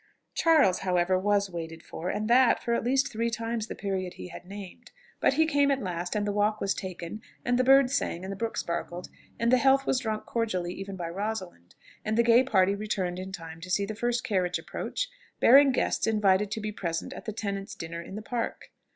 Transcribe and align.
Charles 0.33 0.79
however 0.79 1.19
was 1.19 1.47
waited 1.51 1.83
for, 1.83 2.09
and 2.09 2.27
that 2.27 2.63
for 2.63 2.73
at 2.73 2.83
least 2.83 3.11
three 3.11 3.29
times 3.29 3.67
the 3.67 3.75
period 3.75 4.15
he 4.15 4.29
had 4.29 4.45
named; 4.47 4.89
but 5.19 5.33
he 5.35 5.45
came 5.45 5.69
at 5.69 5.83
last, 5.83 6.15
and 6.15 6.25
the 6.25 6.31
walk 6.31 6.59
was 6.59 6.73
taken, 6.73 7.21
and 7.45 7.59
the 7.59 7.63
birds 7.63 7.93
sang, 7.93 8.25
and 8.25 8.31
the 8.31 8.35
brook 8.35 8.57
sparkled, 8.57 9.09
and 9.37 9.51
the 9.51 9.59
health 9.59 9.85
was 9.85 9.99
drunk 9.99 10.25
cordially, 10.25 10.73
even 10.73 10.95
by 10.95 11.07
Rosalind; 11.07 11.75
and 12.03 12.17
the 12.17 12.23
gay 12.23 12.41
party 12.41 12.73
returned 12.73 13.19
in 13.19 13.31
time 13.31 13.61
to 13.61 13.69
see 13.69 13.85
the 13.85 13.93
first 13.93 14.23
carriage 14.23 14.57
approach, 14.57 15.07
bearing 15.39 15.71
guests 15.71 16.07
invited 16.07 16.49
to 16.49 16.59
be 16.59 16.71
present 16.71 17.13
at 17.13 17.25
the 17.25 17.31
tenants' 17.31 17.75
dinner 17.75 18.01
in 18.01 18.15
the 18.15 18.23
Park. 18.23 18.71